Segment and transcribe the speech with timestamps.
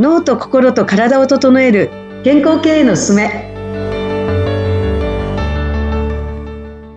[0.00, 1.90] 脳と心と体を整える
[2.24, 3.52] 健康経営のすすめ。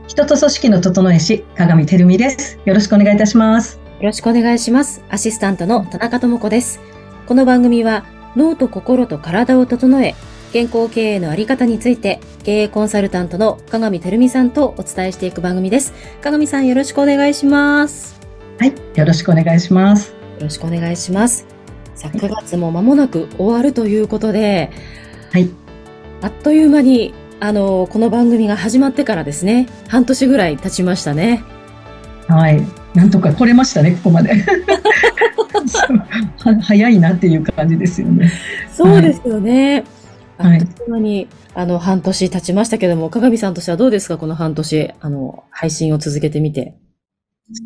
[0.07, 2.57] 人と組織の整え師鏡てるみです。
[2.63, 3.77] よろしくお願いいたします。
[3.99, 5.03] よろしくお願いします。
[5.09, 6.79] アシスタントの田中智子です。
[7.27, 8.05] この番組は
[8.37, 10.15] 脳と心と体を整え
[10.53, 15.93] 健康経営のあり方について経営コンサルタントの鏡てるみさんとお伝えしていく番組です。
[16.21, 18.17] 鏡さんよろしくお願いします。
[18.59, 20.13] はいよろしくお願いします。
[20.35, 21.52] よろしくお願いします
[21.95, 24.71] さあ、9月も間もなく終わるということで、
[25.31, 25.49] はい。
[26.21, 31.43] あっという間に、あの、この番組が始まってからですね、半年ぐらい経ちましたね。
[32.27, 32.61] はい。
[32.95, 34.33] なんとか来れましたね、ここまで。
[36.61, 38.31] 早いなっていう感じですよね。
[38.71, 39.83] そうですよね。
[40.37, 46.75] はい、あっという間に、あの、半年経ちましたけども、鏡さんとしてはどうですかこの半年、あの、配信を続けてみて。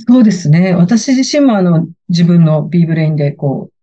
[0.08, 0.74] そうですね。
[0.74, 3.77] 私自身もあの、自分の B ブレインでこう、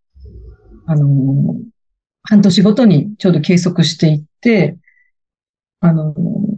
[0.86, 1.56] あの、
[2.22, 4.76] 半年ごとにちょうど計測していって、
[5.80, 6.14] あの、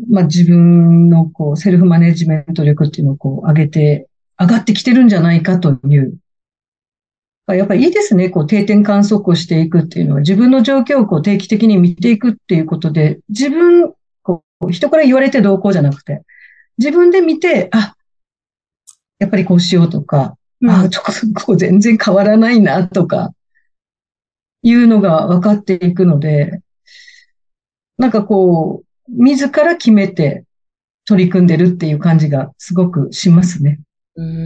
[0.08, 6.16] まあ、自分のこう、セルフマネジメント力っていうのをこう、上げて、上がってきてるんじゃないかという。
[7.48, 8.28] やっぱりいいですね。
[8.28, 16.22] こう、定点観測をしていくっていうのは、自分の状況をこう、定期的に見ていくっていうことで、自分、こう、人から言われてどうこうじゃなくて、
[16.78, 17.94] 自分で見て、あ、
[19.18, 23.32] やっぱりこうしようとか、うん、あ、ちょっとこう全然変わらないなとか、
[24.68, 26.60] いうのが分かっていくので、
[27.98, 30.44] なんかこう、自ら決めて
[31.06, 33.78] 取り組んでるっていう感じがすごくしますね。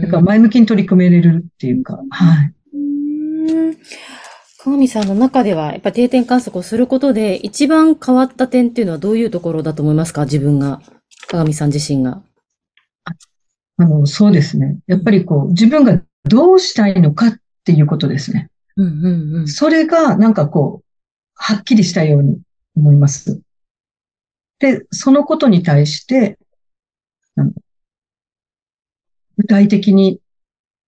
[0.03, 2.53] だから前向きに取り組めれるっていうか、はい。
[4.59, 10.25] 鏡さんの中では、やっぱ定点観測をすることで、一番変わった点っていうのはどういうところだと思いますか？
[10.25, 10.83] 自分が。
[11.27, 12.21] 鏡さん自身が。
[13.77, 14.77] あの、そうですね。
[14.85, 17.33] やっぱりこう、自分がどうしたいのかっ
[17.63, 18.50] ていうことですね。
[18.77, 20.85] うんうんうん、それがなんかこう、
[21.35, 22.39] はっきりしたように
[22.75, 23.41] 思います。
[24.59, 26.37] で、そのことに対して、
[29.37, 30.19] 具体的に、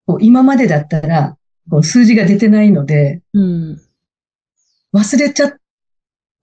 [0.06, 1.38] こう今までだったら、
[1.70, 3.82] こう数字が出てないので、うん、
[4.94, 5.54] 忘れちゃ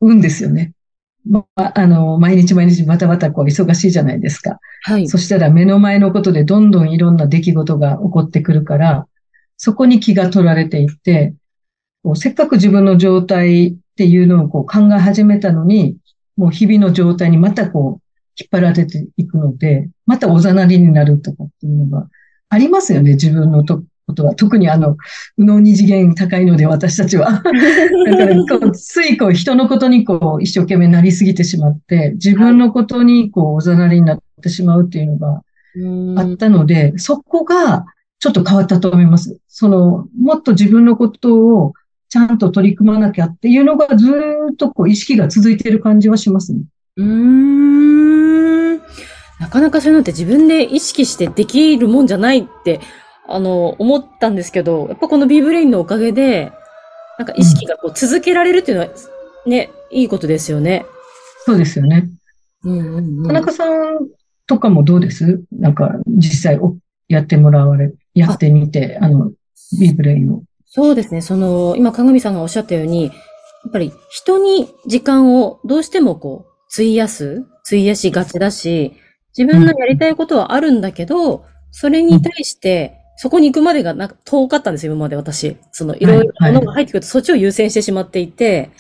[0.01, 0.72] うんですよね。
[1.25, 4.59] まあ、あの、毎日毎日バタバタこう忙しいじゃないですか。
[4.83, 5.09] はい。
[5.09, 9.07] そしたら目の前のことでどんどんいろんな出来事が起こってくるから、
[9.62, 11.34] そこに気が取られていって、
[12.03, 15.98] こうせっかく自分の状態っていうのをこう考え始めたのに、
[16.38, 18.03] もう日々の状態にまたこう
[18.41, 22.09] 引っ張られていくので、またおざなりになるとかっていうのが
[22.48, 24.34] ありますよね、自分のとことは。
[24.34, 24.97] 特にあの、
[25.37, 27.31] 右脳二次元高いので私たちは。
[27.44, 35.42] だからこう、ついこう人のことにこう一生懸命なりすぎてしまって、自分のことにこうおざなりになってしまうっていうのが
[36.22, 37.84] あったので、そこが
[38.21, 39.39] ちょっと変わったと思います。
[39.49, 41.73] その、もっと自分のことを
[42.09, 44.13] ちゃんと取り組まなきゃっていうのがず
[44.53, 46.61] っとこう意識が続いている感じはしますね。
[46.97, 48.77] うーん。
[49.41, 52.81] なかなかそういうのって自分で意識してできるもんじゃないって、
[53.27, 56.53] あの、思ったんですけど、やっぱこの B ブレインのおかげで、
[57.19, 58.91] なんか意識がこう続けられるっていうのは、
[59.47, 60.85] ね、いいことですよね。
[61.47, 62.11] そうですよね。
[62.65, 64.09] うんうんうん、田中さん
[64.47, 65.43] とかもどうです？
[65.53, 66.61] なんか実際
[67.09, 69.32] やってもらわれ、やってみて、あの、
[69.78, 70.43] ビブレインを。
[70.66, 71.21] そうですね。
[71.21, 73.10] その、今、鏡さんがおっしゃったように、や
[73.69, 78.94] っぱり人に時間をどうしてもこう、費やす、費やしがちだし、
[79.37, 85.56] 自分のやりたいことはあるんだけど、うん、それに対して、そこに行くまでがなんか遠かったんですよ、今まで私。
[85.72, 88.71] その、いろいろなものが入ってくると、そっちを優先してしまっていて、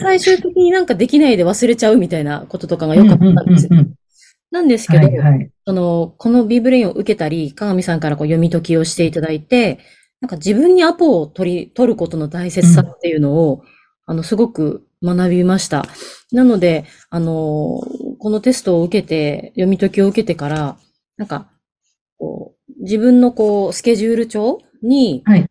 [0.00, 3.70] 最終的になんかできないで忘れちゃうみたいなこととかがよかったんですよ。
[4.52, 9.80] なんですけど、はいはい、その、この B ブレインを受けたり、鏡さんからこう読み解きをしていただいて、
[10.20, 13.62] なんか自分にアポを取り、取ることの大切さっていうのを、うん、
[14.06, 15.86] あの、すごく学びました。
[16.32, 17.80] なので、あの、
[18.18, 20.76] このテストを受けて、読み解きを受けてから、
[21.16, 21.48] なんか、
[22.18, 25.46] こう、自分のこう、スケジュール帳に、はい、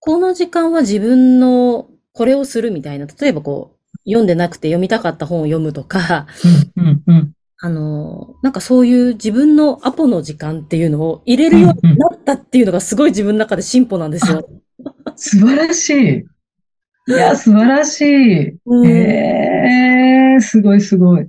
[0.00, 6.26] この時間は自分のこれをするみたいな、例えばこう、読んでなくて読みたかった本を読むとか、
[6.76, 7.32] うんうんうん、
[7.64, 14.48] あの、なんかそういう自分のアポの時間っていうのを入れるようになったっていうのがすごい自分の中で進歩なんですよ。
[15.14, 16.26] 素晴らしい。
[17.06, 18.58] いや、素晴らしい。
[18.66, 21.28] うん、えー、すごいすごい。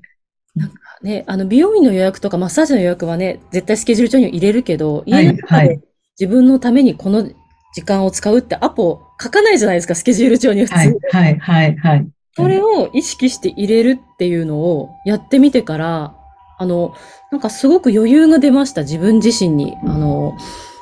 [0.56, 5.82] なんかね、あの、美容院の予約とかマッサージの予約はね、絶対スケジュール帳に入れるけど、家の中で
[6.20, 7.30] 自分のためにこの
[7.76, 10.76] 時間を使うってアポ書かないじゃないですか、スケジュール帳に普通。
[10.76, 12.08] はい、はい、はい、はい。
[12.36, 16.16] それを意識して入れるっていうのをやってみてから、
[16.58, 16.94] あの、
[17.32, 19.76] なんかすごく余裕が出ました、自分自身に。
[19.86, 20.34] あの、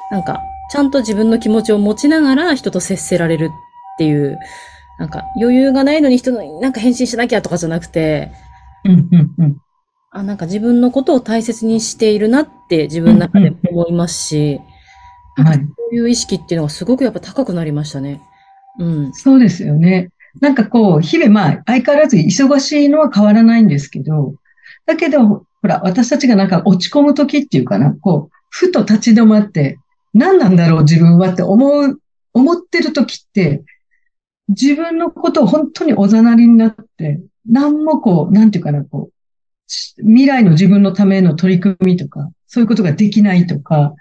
[0.09, 0.41] なんか、
[0.71, 4.39] ちゃんと自分の気持ちを持ちながら人と接せられるっていう
[5.01, 8.31] なんか余裕がないのに人のなんか返信しなきゃとかじゃなくて、
[8.85, 9.57] うん、うん、うん。
[10.11, 14.61] あ、なんか自分のことを大切にしているなって自分の中で思いますし、
[15.37, 15.57] はい。
[15.57, 18.21] そういう意識っていうのがすごくやっぱ高くなりましたね。
[18.77, 19.13] うん。
[19.13, 20.09] そうですよね。
[20.39, 24.35] なんかこう、日々まあ、相変わらず忙しいのは変わらないんですけど、
[24.85, 29.77] だけど、ほら、私たちがなんか落ち込む時っていうかな、こう、ふと立ち止まって、
[30.13, 31.99] 何なんだろう自分はって思う、
[32.33, 33.63] 思ってる時って、
[34.49, 39.13] 自分のことを本当におざなりになって、何もこう、なんていうかな、こう、
[40.01, 43.93] 未来の自分のための取り組みとか、そういうことができないとか、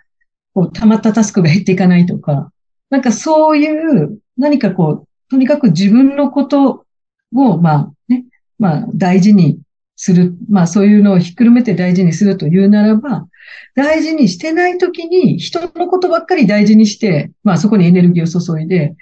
[0.55, 2.51] こう、溜まったタスクが減っていかないとか、
[2.91, 6.85] なんかそういう、何かこう、とにかく自分のこと
[7.33, 8.25] を、まあね、
[8.59, 9.61] まあ大事に
[10.02, 13.26] する、まあそういうのをひっくるめて大事にするというならば、
[13.75, 18.97] 大事にしてないときに人のことばっかり大事にして、まあそこにエネルギーを注いで、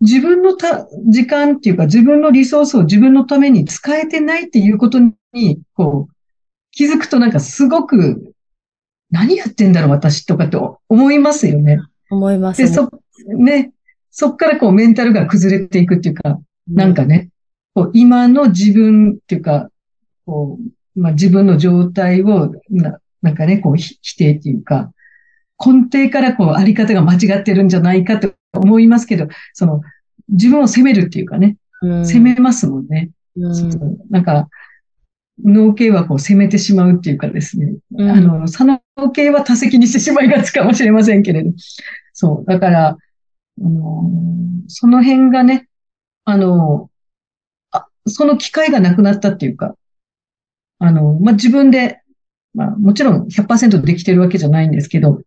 [0.00, 4.98] 自分のた時間っていうか自分のリソースを自分のために使えてないっていうこと
[5.32, 6.14] に、こう、
[6.72, 8.34] 気づくとなんかすごく、
[9.12, 11.78] 何やってんだろう私とかって思いますよね。
[12.10, 12.90] 思いますで、そ、
[13.24, 13.70] ね、
[14.10, 17.28] そっからこうメンタルが崩れていくっていうか、なんかね、
[17.72, 19.70] こう今の自分っていうか、
[20.28, 24.92] こう、まあ自分の状態をな、なんかね、こうひ否定っていうか、
[25.58, 29.80] 根底からこうあり方が間違ってるんじゃないかと思いますけど、その
[30.28, 33.10] 自分を責めるっていうかね、うん、責めますもんね。
[33.36, 33.98] うん。
[34.10, 34.48] なんか、
[35.42, 38.10] 脳系はこう責めてしまうっていうかですね、うん。
[38.10, 41.52] あの、左脳系は多責にしてしまいがちかもしれませんけれど、
[42.12, 42.98] そう、だから、あ
[43.60, 44.10] の、
[44.66, 45.68] その辺がね、
[46.24, 46.90] あの、
[47.70, 49.76] あ、その機会がなくなったっていうか、
[50.78, 52.00] あの、まあ、自分で、
[52.54, 55.20] まあ、もちろん100%できてるわけじゃないんですけど、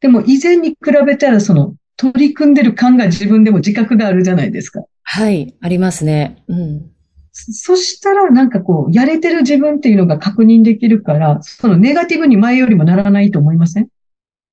[0.00, 0.76] でも以前に比
[1.06, 4.82] べたらその取り組んでる感が自分でも自覚があるじゃないですか。
[5.02, 6.42] はい、ありますね。
[6.48, 6.90] うん。
[7.32, 13.88] そそしたらなんかこう、やれてる自分っていうのが確認できるから、そのネガティブに前よりもならないと思いません？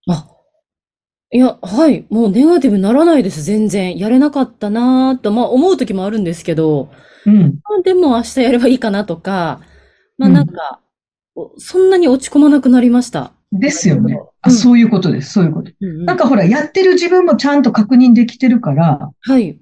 [0.09, 0.27] あ、
[1.31, 3.97] いや、はい、もうネガティブにならないです、全然。
[3.97, 6.91] やれなかったなーと、まあ思う時もあるんですけど、
[7.25, 7.59] うん。
[7.63, 9.61] まあでも明日やればいいかなとか、
[10.17, 10.81] まあうんなんか、
[11.35, 13.33] おそんなに落ち込まなくなりました。
[13.51, 14.15] ですよね。
[14.15, 15.33] うあ、んそういうことです。
[15.33, 15.71] そういうこと。
[15.79, 19.59] うんうんなんかほら、やってる自分もちゃんと確認できてるから、はい。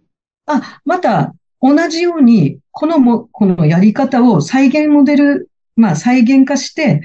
[0.48, 7.02] あ、また同じように、このも、このやり方を再現モデル、まあ再現化して、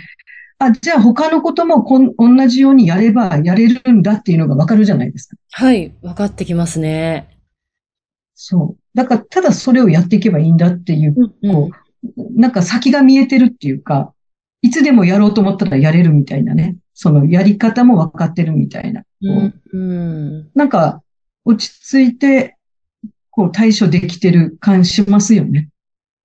[0.59, 5.37] あ、じゃあ他のこともこん同じようにやればやれるんだっていうのがわかるじゃないですか。
[5.53, 7.29] はい、分かってきますね。
[8.35, 8.83] そう。
[8.95, 11.71] だから、ただそれをやっていけばいいんだっていううんこ
[12.35, 14.13] なんか先が見えてるっていうか、
[14.63, 16.77] いつでもやろうと思ったらやれるみたいなね。
[16.95, 19.05] そのやり方も分かってるみたいな。
[19.23, 20.51] うん、うん。
[20.55, 21.03] なんか、
[21.45, 22.57] 落ち着いて、
[23.31, 25.71] こう対処できてる感しますよね。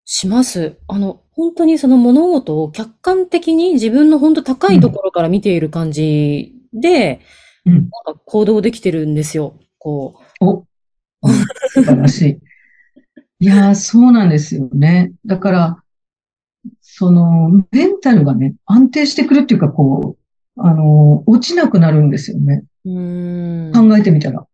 [0.06, 0.78] します。
[0.88, 7.22] あの、本当にその物事を客観的に自分の本当高いところから見ている感じで、
[7.66, 7.74] うん。
[7.74, 9.60] なんか行動できてるんですよ。
[9.78, 10.66] こお、うん
[11.70, 12.40] 素晴らしい。
[13.46, 15.12] いやー、そうなんですよね。
[15.24, 15.84] だから、
[16.82, 22.64] その、メンタルがね、安定してくるっていうか、こう、あの、落ちなくなるんですよね。
[22.86, 23.72] う、ん。
[23.72, 24.48] 考えてみたら。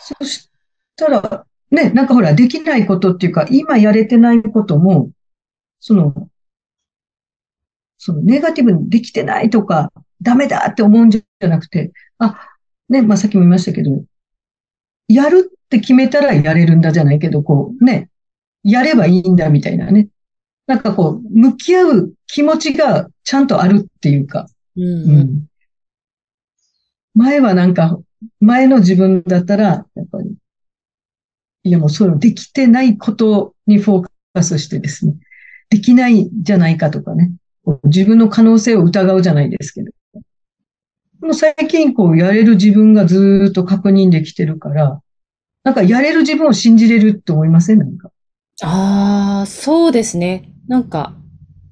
[0.00, 0.50] そし
[0.96, 5.12] たら、ね、なんかほら、できないことっていうか、今やれてないことも、
[5.78, 6.28] その、
[7.96, 12.40] そのネガティブにできてないとか、ダメだって思うんじゃなくて、あ、
[12.88, 14.02] ね、まあ、さっきも言いましたけど、
[15.06, 18.08] やるって決めたらやれるんだじゃないけど、こう、ね、
[18.64, 20.08] やればいいんだみたいなね。
[20.66, 24.46] なんかこう、向き合う気持ちがちゃんとあるっていうか、
[24.76, 25.18] うん、ううん。
[25.20, 25.48] ん
[27.14, 27.98] 前はなんか、
[28.40, 30.34] 前の自分だったら、やっぱり、
[31.64, 35.16] いやもうそれできてないことにフォーカスしてですね、
[35.68, 37.32] できないんじゃないかとかね、
[37.84, 39.90] 自分の可能性を疑うじゃないですけど。
[41.20, 45.02] もう最近こうやれる自分がずーっと確認できてるから、
[45.64, 47.78] なんかやれる自分を信じれるって思いません？
[47.78, 48.10] なんか。
[48.62, 50.52] ああ、そうですね。
[50.66, 51.14] なんか、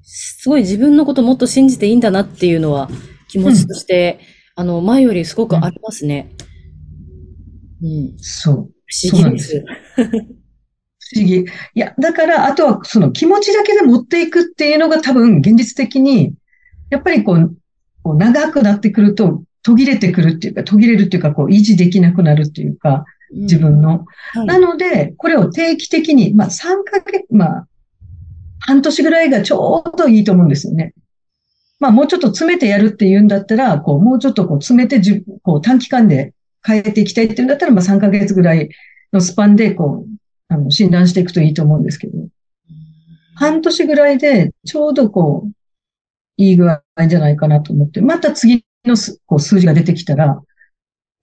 [0.03, 2.89] すごい自分のこともっと信じていいんだなっていうのは
[3.27, 4.19] 気持ちとして、
[4.55, 6.31] あの、前よりすごくありますね。
[7.81, 8.17] うん。
[8.17, 8.55] そう。
[8.85, 9.63] 不思議です。
[9.95, 10.01] 不
[11.15, 11.41] 思議。
[11.41, 16.33] いや、だから、あとはその気持ちだけで持っていくっていうのが多分現実的に、
[16.89, 17.57] やっぱりこう、
[18.03, 24.05] こう長くなってくると途切れてくるっていうか、途切れるっていうか、こう維持できなくなるっていうか、自分の。
[24.35, 24.45] うん。
[24.45, 27.67] なので、これを定期的に、まあ3ヶ月、まあ、
[28.59, 30.93] 半年ぐらいがちょうどいいと思うんですよね。
[31.79, 36.33] まあもうちょっと詰めてやるっていうんだったら、こう、もうちょっとこう詰めてじゅ、こう短期間で
[36.65, 38.69] 変えていきたいっていうんだったら、まあ3ヶ月ぐらい
[39.13, 40.17] のスパンで、こう、
[40.49, 42.13] あの、診断していくといいと思うんですけど、
[43.35, 45.51] 半年ぐらいで、ちょうどこう、
[46.37, 50.41] いい具合じゃないかなと思って、また次のこう数字が出てきたら、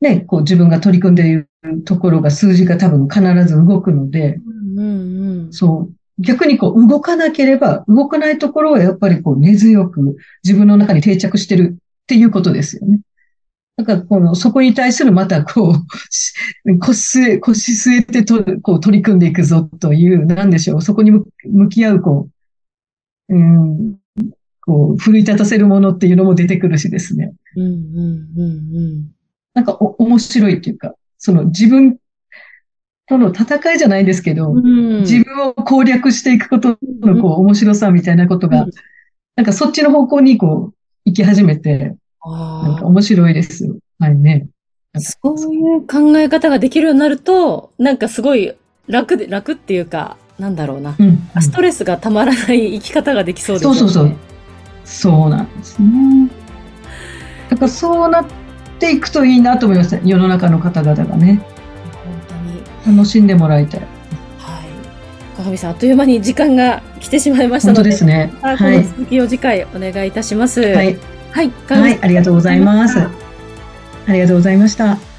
[0.00, 1.48] ね、こう自分が取り組んでいる
[1.84, 4.40] ところが数字が多分必ず動くので、
[4.76, 5.94] うんうん、そう。
[6.18, 13.00] 逆にこう動かなければ、動かないところはやっぱりこう根強く自分の中に定着してるっていうことですよね。
[13.76, 15.74] だからこの、そこに対するまたこ
[16.64, 22.28] う、 腰据え、腰据えてと、こう取り組んでいくぞという、なんでしょう、そこに向き合う、こ
[23.28, 23.96] う、うん、
[24.60, 27.32] こう、奮い立たせるものっていうのも出てくるしですね。
[27.56, 29.10] うんうんうんうん。
[29.54, 30.94] なんかお、面白いっていうか、
[31.24, 31.96] その自分
[33.08, 38.70] との戦いじゃないですけど、うん、自分を攻略していくことのこう、面白さみたいなことが、うん、
[39.34, 40.74] なんかそっちの方向にこう、
[41.06, 43.74] 行き始めて、なんか面白いです。
[43.98, 44.48] はいね。
[44.98, 48.52] そういう考え方ができるようになると、なんかすごい
[48.86, 50.94] 楽で、楽っていうか、なんだろうな。
[50.98, 53.74] うん、ストレスがたまらない生き方ができそうですね。
[53.78, 54.16] そうそうそう。
[54.84, 56.28] そうなんですね。
[57.48, 58.26] だからそうなっ
[58.78, 59.98] ていくといいなと思います。
[60.04, 61.42] 世の中の方々がね。
[62.04, 62.96] 本当に。
[62.96, 63.80] 楽しんでもらいたい。
[63.80, 63.88] はい。
[65.36, 67.76] 鏡さん、あっという間に時間が来てしまいましたので。
[67.78, 68.32] 本当ですね。
[68.42, 68.56] はい。
[68.58, 70.60] この続きを次回お願いいたします。
[70.60, 70.98] はい。
[71.30, 71.52] はい。
[71.68, 72.98] はい、ありがとうございます。
[72.98, 75.13] ありがとうございました。